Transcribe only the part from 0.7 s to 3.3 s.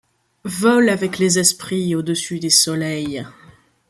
avec les esprits au-dessus des soleils